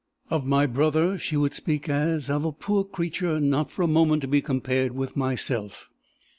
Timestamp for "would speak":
1.37-1.87